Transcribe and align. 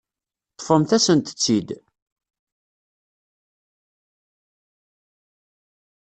Ṭṭfemt-asent-tt-id. 0.55 1.69